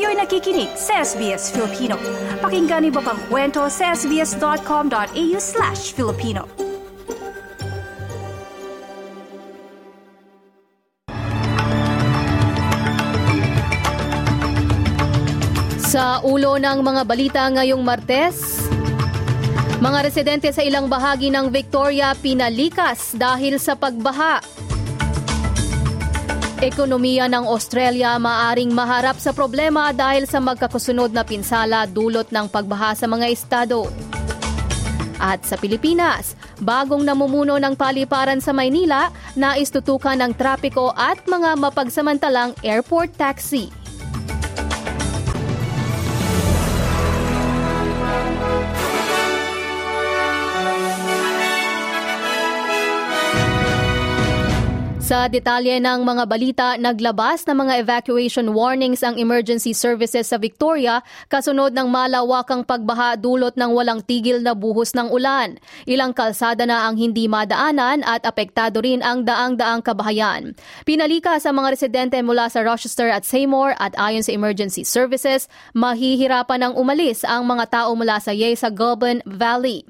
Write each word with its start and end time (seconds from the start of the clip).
Kayo'y 0.00 0.16
nakikinig 0.16 0.72
sa 0.80 1.04
SBS 1.04 1.52
Filipino. 1.52 2.00
Pakinggan 2.40 2.88
niyo 2.88 3.04
pa 3.04 3.12
ang 3.12 3.20
kwento 3.28 3.68
sa 3.68 3.92
sbs.com.au 3.92 5.36
slash 5.36 5.92
Filipino. 5.92 6.48
Sa 15.84 16.24
ulo 16.24 16.56
ng 16.56 16.80
mga 16.80 17.02
balita 17.04 17.44
ngayong 17.52 17.84
Martes, 17.84 18.72
mga 19.84 19.98
residente 20.00 20.48
sa 20.48 20.64
ilang 20.64 20.88
bahagi 20.88 21.28
ng 21.28 21.52
Victoria 21.52 22.16
pinalikas 22.16 23.12
dahil 23.20 23.60
sa 23.60 23.76
pagbaha. 23.76 24.59
Ekonomiya 26.60 27.24
ng 27.32 27.48
Australia 27.48 28.20
maaring 28.20 28.76
maharap 28.76 29.16
sa 29.16 29.32
problema 29.32 29.96
dahil 29.96 30.28
sa 30.28 30.44
magkakasunod 30.44 31.08
na 31.08 31.24
pinsala 31.24 31.88
dulot 31.88 32.28
ng 32.28 32.52
pagbaha 32.52 32.92
sa 32.92 33.08
mga 33.08 33.32
estado. 33.32 33.88
At 35.16 35.40
sa 35.48 35.56
Pilipinas, 35.56 36.36
bagong 36.60 37.00
namumuno 37.00 37.56
ng 37.56 37.72
paliparan 37.80 38.44
sa 38.44 38.52
Maynila 38.52 39.08
na 39.40 39.56
istutukan 39.56 40.20
ng 40.20 40.36
trapiko 40.36 40.92
at 40.92 41.24
mga 41.24 41.56
mapagsamantalang 41.56 42.52
airport 42.60 43.16
taxi. 43.16 43.72
Sa 55.10 55.26
detalye 55.26 55.82
ng 55.82 56.06
mga 56.06 56.24
balita, 56.30 56.66
naglabas 56.78 57.42
ng 57.42 57.66
mga 57.66 57.82
evacuation 57.82 58.54
warnings 58.54 59.02
ang 59.02 59.18
emergency 59.18 59.74
services 59.74 60.30
sa 60.30 60.38
Victoria 60.38 61.02
kasunod 61.26 61.74
ng 61.74 61.90
malawakang 61.90 62.62
pagbaha 62.62 63.18
dulot 63.18 63.58
ng 63.58 63.74
walang 63.74 64.06
tigil 64.06 64.38
na 64.38 64.54
buhos 64.54 64.94
ng 64.94 65.10
ulan. 65.10 65.58
Ilang 65.82 66.14
kalsada 66.14 66.62
na 66.62 66.86
ang 66.86 66.94
hindi 66.94 67.26
madaanan 67.26 68.06
at 68.06 68.22
apektado 68.22 68.86
rin 68.86 69.02
ang 69.02 69.26
daang-daang 69.26 69.82
kabahayan. 69.82 70.54
Pinalika 70.86 71.42
sa 71.42 71.50
mga 71.50 71.74
residente 71.74 72.22
mula 72.22 72.46
sa 72.46 72.62
Rochester 72.62 73.10
at 73.10 73.26
Seymour 73.26 73.74
at 73.82 73.98
ayon 73.98 74.22
sa 74.22 74.30
emergency 74.30 74.86
services, 74.86 75.50
mahihirapan 75.74 76.70
ng 76.70 76.78
umalis 76.78 77.26
ang 77.26 77.50
mga 77.50 77.66
tao 77.66 77.98
mula 77.98 78.22
sa 78.22 78.30
Yei 78.30 78.54
sa 78.54 78.70
Goulburn 78.70 79.26
Valley. 79.26 79.82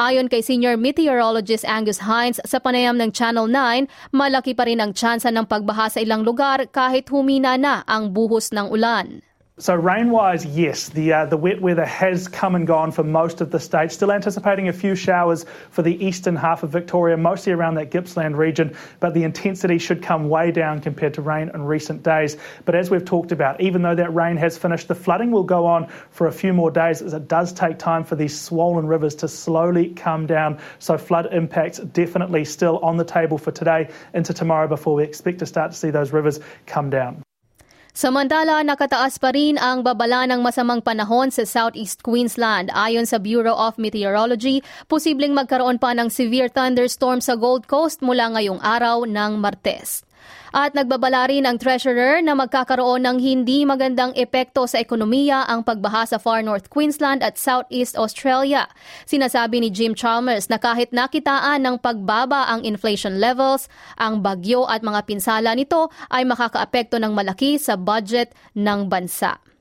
Ayon 0.00 0.32
kay 0.32 0.40
Senior 0.40 0.80
Meteorologist 0.80 1.68
Angus 1.68 2.00
Hines 2.00 2.40
sa 2.48 2.56
panayam 2.56 2.96
ng 2.96 3.12
Channel 3.12 3.44
9, 3.44 4.16
malaki 4.16 4.56
pa 4.56 4.61
rin 4.66 4.82
ang 4.82 4.94
tsansa 4.94 5.30
ng 5.30 5.46
pagbaha 5.46 5.90
sa 5.90 5.98
ilang 6.02 6.22
lugar 6.22 6.70
kahit 6.70 7.10
humina 7.10 7.58
na 7.58 7.82
ang 7.86 8.14
buhos 8.14 8.50
ng 8.54 8.68
ulan. 8.70 9.22
So 9.58 9.74
rain-wise, 9.74 10.46
yes, 10.46 10.88
the 10.88 11.12
uh, 11.12 11.26
the 11.26 11.36
wet 11.36 11.60
weather 11.60 11.84
has 11.84 12.26
come 12.26 12.54
and 12.54 12.66
gone 12.66 12.90
for 12.90 13.04
most 13.04 13.42
of 13.42 13.50
the 13.50 13.60
state. 13.60 13.92
Still 13.92 14.10
anticipating 14.10 14.68
a 14.68 14.72
few 14.72 14.94
showers 14.94 15.44
for 15.68 15.82
the 15.82 16.02
eastern 16.02 16.36
half 16.36 16.62
of 16.62 16.70
Victoria, 16.70 17.18
mostly 17.18 17.52
around 17.52 17.74
that 17.74 17.90
Gippsland 17.90 18.38
region, 18.38 18.74
but 18.98 19.12
the 19.12 19.24
intensity 19.24 19.76
should 19.76 20.02
come 20.02 20.30
way 20.30 20.52
down 20.52 20.80
compared 20.80 21.12
to 21.14 21.20
rain 21.20 21.50
in 21.52 21.64
recent 21.64 22.02
days. 22.02 22.38
But 22.64 22.74
as 22.74 22.90
we've 22.90 23.04
talked 23.04 23.30
about, 23.30 23.60
even 23.60 23.82
though 23.82 23.94
that 23.94 24.14
rain 24.14 24.38
has 24.38 24.56
finished, 24.56 24.88
the 24.88 24.94
flooding 24.94 25.30
will 25.30 25.44
go 25.44 25.66
on 25.66 25.86
for 26.08 26.28
a 26.28 26.32
few 26.32 26.54
more 26.54 26.70
days 26.70 27.02
as 27.02 27.12
it 27.12 27.28
does 27.28 27.52
take 27.52 27.78
time 27.78 28.04
for 28.04 28.16
these 28.16 28.40
swollen 28.40 28.86
rivers 28.86 29.14
to 29.16 29.28
slowly 29.28 29.90
come 29.90 30.26
down. 30.26 30.58
So 30.78 30.96
flood 30.96 31.28
impacts 31.30 31.78
definitely 31.78 32.46
still 32.46 32.78
on 32.78 32.96
the 32.96 33.04
table 33.04 33.36
for 33.36 33.50
today 33.50 33.90
into 34.14 34.32
tomorrow 34.32 34.66
before 34.66 34.94
we 34.94 35.04
expect 35.04 35.40
to 35.40 35.46
start 35.46 35.72
to 35.72 35.76
see 35.76 35.90
those 35.90 36.10
rivers 36.10 36.40
come 36.64 36.88
down. 36.88 37.22
Samantala, 37.92 38.64
nakataas 38.64 39.20
pa 39.20 39.36
rin 39.36 39.60
ang 39.60 39.84
babala 39.84 40.24
ng 40.24 40.40
masamang 40.40 40.80
panahon 40.80 41.28
sa 41.28 41.44
Southeast 41.44 42.00
Queensland. 42.00 42.72
Ayon 42.72 43.04
sa 43.04 43.20
Bureau 43.20 43.52
of 43.52 43.76
Meteorology, 43.76 44.64
posibleng 44.88 45.36
magkaroon 45.36 45.76
pa 45.76 45.92
ng 45.92 46.08
severe 46.08 46.48
thunderstorm 46.48 47.20
sa 47.20 47.36
Gold 47.36 47.68
Coast 47.68 48.00
mula 48.00 48.32
ngayong 48.32 48.64
araw 48.64 49.04
ng 49.04 49.36
Martes. 49.36 50.08
At 50.52 50.76
nagbabala 50.76 51.32
rin 51.32 51.48
ang 51.48 51.56
treasurer 51.56 52.20
na 52.20 52.36
magkakaroon 52.36 53.08
ng 53.08 53.18
hindi 53.22 53.64
magandang 53.64 54.12
epekto 54.18 54.68
sa 54.68 54.76
ekonomiya 54.76 55.48
ang 55.48 55.64
pagbaha 55.64 56.04
sa 56.04 56.20
Far 56.20 56.44
North 56.44 56.68
Queensland 56.68 57.24
at 57.24 57.40
Southeast 57.40 57.96
Australia. 57.96 58.68
Sinasabi 59.08 59.64
ni 59.64 59.72
Jim 59.72 59.96
Chalmers 59.96 60.52
na 60.52 60.60
kahit 60.60 60.92
nakitaan 60.92 61.64
ng 61.64 61.76
pagbaba 61.80 62.52
ang 62.52 62.66
inflation 62.68 63.16
levels, 63.16 63.70
ang 63.96 64.20
bagyo 64.20 64.68
at 64.68 64.84
mga 64.84 65.08
pinsala 65.08 65.56
nito 65.56 65.88
ay 66.12 66.28
makakaapekto 66.28 67.00
ng 67.00 67.16
malaki 67.16 67.56
sa 67.56 67.80
budget 67.80 68.36
ng 68.52 68.92
bansa. 68.92 69.51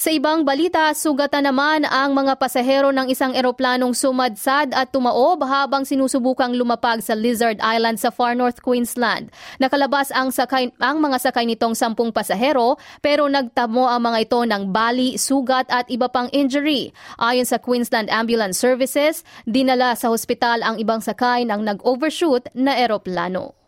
Sa 0.00 0.08
ibang 0.08 0.48
balita, 0.48 0.96
sugatan 0.96 1.44
naman 1.44 1.84
ang 1.84 2.16
mga 2.16 2.40
pasahero 2.40 2.88
ng 2.88 3.12
isang 3.12 3.36
eroplanong 3.36 3.92
sumadsad 3.92 4.72
at 4.72 4.88
tumaob 4.88 5.44
habang 5.44 5.84
sinusubukang 5.84 6.56
lumapag 6.56 7.04
sa 7.04 7.12
Lizard 7.12 7.60
Island 7.60 8.00
sa 8.00 8.08
Far 8.08 8.32
North 8.32 8.64
Queensland. 8.64 9.28
Nakalabas 9.60 10.08
ang, 10.16 10.32
sakay, 10.32 10.72
ang 10.80 11.04
mga 11.04 11.20
sakay 11.20 11.44
nitong 11.44 11.76
sampung 11.76 12.16
pasahero 12.16 12.80
pero 13.04 13.28
nagtamo 13.28 13.92
ang 13.92 14.00
mga 14.08 14.24
ito 14.24 14.40
ng 14.40 14.72
bali, 14.72 15.20
sugat 15.20 15.68
at 15.68 15.84
iba 15.92 16.08
pang 16.08 16.32
injury. 16.32 16.96
Ayon 17.20 17.44
sa 17.44 17.60
Queensland 17.60 18.08
Ambulance 18.08 18.56
Services, 18.56 19.20
dinala 19.44 19.92
sa 20.00 20.08
hospital 20.08 20.64
ang 20.64 20.80
ibang 20.80 21.04
sakay 21.04 21.44
ng 21.44 21.60
nag-overshoot 21.60 22.48
na 22.56 22.72
eroplano. 22.72 23.59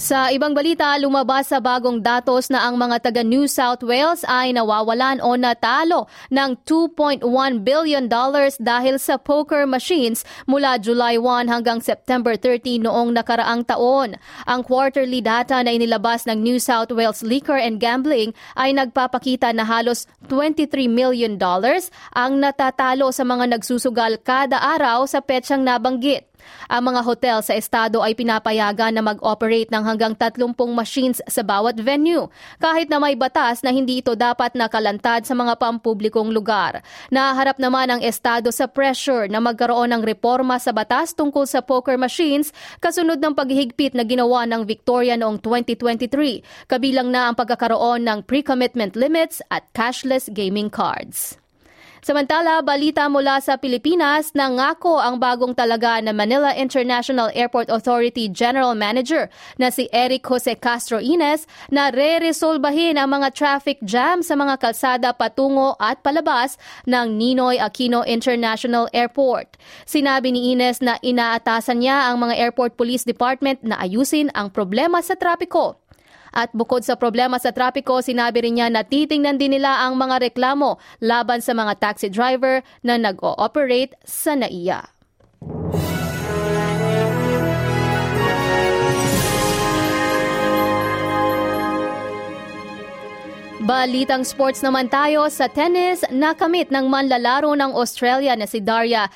Sa 0.00 0.32
ibang 0.32 0.56
balita, 0.56 0.96
lumabas 0.96 1.52
sa 1.52 1.60
bagong 1.60 2.00
datos 2.00 2.48
na 2.48 2.64
ang 2.64 2.80
mga 2.80 3.04
taga 3.04 3.20
New 3.20 3.44
South 3.44 3.84
Wales 3.84 4.24
ay 4.24 4.56
nawawalan 4.56 5.20
o 5.20 5.36
natalo 5.36 6.08
ng 6.32 6.56
2.1 6.64 7.20
billion 7.60 8.08
dollars 8.08 8.56
dahil 8.56 8.96
sa 8.96 9.20
poker 9.20 9.68
machines 9.68 10.24
mula 10.48 10.80
July 10.80 11.20
1 11.20 11.52
hanggang 11.52 11.84
September 11.84 12.32
30 12.32 12.80
noong 12.88 13.12
nakaraang 13.12 13.60
taon. 13.68 14.16
Ang 14.48 14.64
quarterly 14.64 15.20
data 15.20 15.60
na 15.60 15.68
inilabas 15.68 16.24
ng 16.24 16.40
New 16.40 16.56
South 16.56 16.88
Wales 16.96 17.20
Liquor 17.20 17.60
and 17.60 17.76
Gambling 17.76 18.32
ay 18.56 18.72
nagpapakita 18.72 19.52
na 19.52 19.68
halos 19.68 20.08
23 20.32 20.88
million 20.88 21.36
dollars 21.36 21.92
ang 22.16 22.40
natatalo 22.40 23.12
sa 23.12 23.28
mga 23.28 23.52
nagsusugal 23.52 24.16
kada 24.24 24.64
araw 24.64 25.04
sa 25.04 25.20
petsang 25.20 25.60
nabanggit. 25.60 26.29
Ang 26.70 26.92
mga 26.94 27.00
hotel 27.02 27.38
sa 27.42 27.56
estado 27.58 27.98
ay 28.04 28.14
pinapayagan 28.14 28.94
na 28.94 29.02
mag-operate 29.02 29.72
ng 29.74 29.82
hanggang 29.82 30.14
30 30.14 30.46
machines 30.70 31.18
sa 31.26 31.42
bawat 31.42 31.80
venue, 31.80 32.30
kahit 32.62 32.86
na 32.86 33.02
may 33.02 33.18
batas 33.18 33.64
na 33.66 33.74
hindi 33.74 33.98
ito 33.98 34.14
dapat 34.14 34.54
nakalantad 34.54 35.26
sa 35.26 35.34
mga 35.34 35.58
pampublikong 35.58 36.30
lugar. 36.30 36.84
Naharap 37.10 37.58
naman 37.58 37.90
ang 37.90 38.00
estado 38.04 38.54
sa 38.54 38.70
pressure 38.70 39.26
na 39.26 39.42
magkaroon 39.42 39.90
ng 39.96 40.02
reforma 40.06 40.60
sa 40.62 40.70
batas 40.70 41.16
tungkol 41.16 41.48
sa 41.48 41.64
poker 41.64 41.96
machines 41.96 42.54
kasunod 42.78 43.18
ng 43.18 43.34
paghihigpit 43.34 43.96
na 43.96 44.06
ginawa 44.06 44.44
ng 44.46 44.68
Victoria 44.68 45.16
noong 45.16 45.42
2023, 45.42 46.70
kabilang 46.70 47.08
na 47.08 47.32
ang 47.32 47.34
pagkakaroon 47.34 48.06
ng 48.06 48.22
pre-commitment 48.28 48.94
limits 48.94 49.40
at 49.48 49.66
cashless 49.74 50.30
gaming 50.30 50.68
cards. 50.68 51.39
Samantala, 52.00 52.64
balita 52.64 53.04
mula 53.12 53.44
sa 53.44 53.60
Pilipinas 53.60 54.32
na 54.32 54.48
ngako 54.48 55.04
ang 55.04 55.20
bagong 55.20 55.52
talaga 55.52 56.00
na 56.00 56.16
Manila 56.16 56.48
International 56.56 57.28
Airport 57.36 57.68
Authority 57.68 58.24
General 58.32 58.72
Manager 58.72 59.28
na 59.60 59.68
si 59.68 59.84
Eric 59.92 60.24
Jose 60.24 60.56
Castro 60.56 60.96
Ines 60.96 61.44
na 61.68 61.92
re-resolbahin 61.92 62.96
ang 62.96 63.12
mga 63.12 63.36
traffic 63.36 63.76
jam 63.84 64.24
sa 64.24 64.32
mga 64.32 64.56
kalsada 64.56 65.12
patungo 65.12 65.76
at 65.76 66.00
palabas 66.00 66.56
ng 66.88 67.20
Ninoy 67.20 67.60
Aquino 67.60 68.00
International 68.08 68.88
Airport. 68.96 69.60
Sinabi 69.84 70.32
ni 70.32 70.56
Ines 70.56 70.80
na 70.80 70.96
inaatasan 71.04 71.84
niya 71.84 72.08
ang 72.08 72.16
mga 72.16 72.40
Airport 72.48 72.80
Police 72.80 73.04
Department 73.04 73.60
na 73.60 73.76
ayusin 73.76 74.32
ang 74.32 74.48
problema 74.48 75.04
sa 75.04 75.20
trapiko. 75.20 75.76
At 76.30 76.54
bukod 76.54 76.86
sa 76.86 76.94
problema 76.94 77.38
sa 77.42 77.50
trapiko, 77.50 77.98
sinabi 78.02 78.46
rin 78.46 78.58
niya 78.58 78.68
na 78.70 78.86
titingnan 78.86 79.38
din 79.38 79.58
nila 79.58 79.82
ang 79.82 79.98
mga 79.98 80.30
reklamo 80.30 80.78
laban 81.02 81.42
sa 81.42 81.54
mga 81.54 81.78
taxi 81.82 82.08
driver 82.10 82.62
na 82.86 82.98
nag-ooperate 82.98 83.98
sa 84.06 84.38
NAIA. 84.38 84.86
Balitang 93.60 94.26
sports 94.26 94.66
naman 94.66 94.90
tayo 94.90 95.30
sa 95.30 95.46
tennis, 95.46 96.02
nakamit 96.10 96.74
ng 96.74 96.90
manlalaro 96.90 97.54
ng 97.54 97.70
Australia 97.76 98.34
na 98.34 98.48
si 98.48 98.58
Daria 98.58 99.06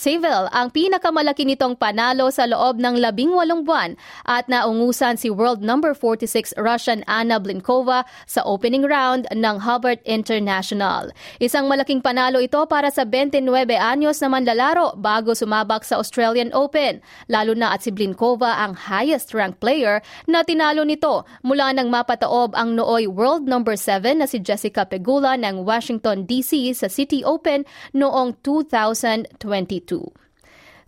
Seville 0.00 0.48
ang 0.56 0.72
pinakamalaki 0.72 1.44
nitong 1.44 1.76
panalo 1.76 2.32
sa 2.32 2.48
loob 2.48 2.80
ng 2.80 2.96
labing 2.96 3.36
walong 3.36 3.68
buwan 3.68 4.00
at 4.24 4.48
naungusan 4.48 5.20
si 5.20 5.28
world 5.28 5.60
number 5.60 5.92
46 5.92 6.56
Russian 6.56 7.04
Anna 7.04 7.36
Blinkova 7.36 8.08
sa 8.24 8.40
opening 8.48 8.88
round 8.88 9.28
ng 9.28 9.56
Hubbard 9.60 10.00
International. 10.08 11.12
Isang 11.36 11.68
malaking 11.68 12.00
panalo 12.00 12.40
ito 12.40 12.64
para 12.64 12.88
sa 12.88 13.04
29 13.04 13.44
anyos 13.76 14.24
na 14.24 14.32
manlalaro 14.32 14.96
bago 14.96 15.36
sumabak 15.36 15.84
sa 15.84 16.00
Australian 16.00 16.48
Open, 16.56 17.04
lalo 17.28 17.52
na 17.52 17.76
at 17.76 17.84
si 17.84 17.92
Blinkova 17.92 18.56
ang 18.56 18.72
highest-ranked 18.72 19.60
player 19.60 20.00
na 20.24 20.40
tinalo 20.48 20.80
nito 20.80 21.28
mula 21.44 21.76
nang 21.76 21.92
mapataob 21.92 22.56
ang 22.56 22.72
nooy 22.72 23.04
world 23.04 23.44
number 23.44 23.76
7 23.76 24.16
na 24.16 24.24
si 24.24 24.40
Jessica 24.40 24.88
Pegula 24.88 25.36
ng 25.36 25.60
Washington 25.60 26.24
DC 26.24 26.72
sa 26.72 26.88
City 26.88 27.20
Open 27.20 27.68
noong 27.92 28.40
2022. 28.40 29.89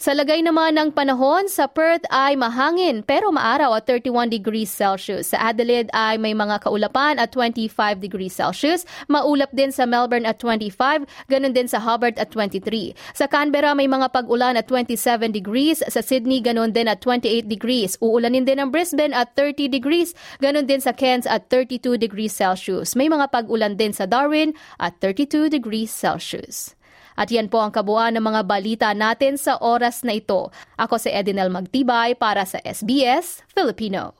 Sa 0.02 0.18
lagay 0.18 0.42
naman 0.42 0.74
ng 0.74 0.90
panahon, 0.98 1.46
sa 1.46 1.70
Perth 1.70 2.02
ay 2.10 2.34
mahangin 2.34 3.06
pero 3.06 3.30
maaraw 3.30 3.78
at 3.78 3.86
31 3.86 4.34
degrees 4.34 4.66
Celsius. 4.66 5.30
Sa 5.30 5.38
Adelaide 5.38 5.94
ay 5.94 6.18
may 6.18 6.34
mga 6.34 6.58
kaulapan 6.58 7.22
at 7.22 7.30
25 7.30 8.02
degrees 8.02 8.34
Celsius. 8.34 8.82
Maulap 9.06 9.54
din 9.54 9.70
sa 9.70 9.86
Melbourne 9.86 10.26
at 10.26 10.42
25, 10.42 11.06
ganun 11.30 11.54
din 11.54 11.70
sa 11.70 11.78
Hobart 11.78 12.18
at 12.18 12.34
23. 12.34 12.98
Sa 13.14 13.30
Canberra 13.30 13.78
may 13.78 13.86
mga 13.86 14.10
pag-ulan 14.10 14.58
at 14.58 14.66
27 14.66 15.30
degrees. 15.30 15.86
Sa 15.86 16.02
Sydney 16.02 16.42
ganun 16.42 16.74
din 16.74 16.90
at 16.90 16.98
28 16.98 17.46
degrees. 17.46 17.94
Uulanin 18.02 18.42
din 18.42 18.58
ang 18.58 18.74
Brisbane 18.74 19.14
at 19.14 19.38
30 19.38 19.70
degrees. 19.70 20.18
Ganun 20.42 20.66
din 20.66 20.82
sa 20.82 20.90
Cairns 20.90 21.30
at 21.30 21.46
32 21.46 21.94
degrees 21.94 22.34
Celsius. 22.34 22.98
May 22.98 23.06
mga 23.06 23.30
pag-ulan 23.30 23.78
din 23.78 23.94
sa 23.94 24.10
Darwin 24.10 24.50
at 24.82 24.98
32 24.98 25.46
degrees 25.46 25.94
Celsius. 25.94 26.74
At 27.18 27.28
yan 27.28 27.52
po 27.52 27.60
ang 27.60 27.74
kabuuan 27.74 28.16
ng 28.16 28.24
mga 28.24 28.40
balita 28.46 28.88
natin 28.96 29.36
sa 29.36 29.58
oras 29.60 30.06
na 30.06 30.16
ito. 30.16 30.48
Ako 30.78 30.96
si 30.96 31.12
Edinel 31.12 31.52
Magtibay 31.52 32.16
para 32.16 32.46
sa 32.48 32.62
SBS 32.62 33.44
Filipino. 33.52 34.16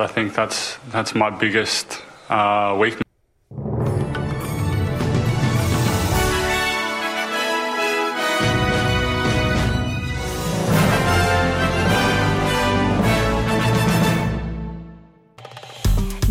I 0.00 0.08
think 0.08 0.32
that's 0.32 0.80
that's 0.88 1.12
my 1.12 1.28
biggest 1.28 2.00
uh, 2.32 2.72
weakness. 2.80 3.11